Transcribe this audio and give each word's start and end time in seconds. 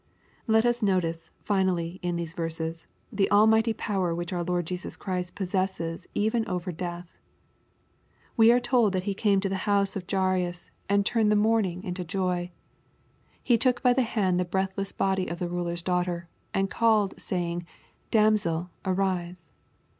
Let 0.47 0.65
us 0.65 0.81
notice, 0.81 1.29
finally, 1.43 1.99
in 2.01 2.15
these 2.15 2.33
verses, 2.33 2.87
the 3.13 3.29
almighty 3.29 3.71
power 3.71 4.15
which 4.15 4.33
our 4.33 4.41
Lord 4.41 4.65
Jesus 4.65 4.95
Christ 4.95 5.35
possesses 5.35 6.07
even 6.15 6.43
over 6.47 6.71
death. 6.71 7.19
We 8.35 8.51
are 8.51 8.59
told 8.59 8.93
that 8.93 9.03
He 9.03 9.13
came 9.13 9.39
to 9.41 9.47
the 9.47 9.57
house 9.69 9.95
of 9.95 10.07
Jairua 10.09 10.53
288. 10.53 10.53
BXPOSITORY 10.53 10.63
THOUGHTS. 10.63 10.69
and 10.97 11.05
turned 11.05 11.31
the 11.31 11.35
mourning 11.47 11.83
into 11.83 12.03
joy. 12.03 12.51
He 13.43 13.59
took 13.59 13.83
by 13.83 13.93
the 13.93 14.01
hand 14.01 14.39
the 14.39 14.45
breathless 14.45 14.91
body 14.91 15.27
of 15.27 15.37
the 15.37 15.47
ruler's 15.49 15.83
daughter^" 15.83 16.23
and 16.55 16.71
called 16.71 17.19
saying, 17.21 17.67
damsel 18.09 18.71
arise." 18.83 19.51